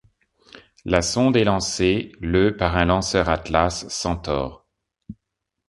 [0.83, 4.65] La sonde est lancée le par un lanceur Atlas- Centaur.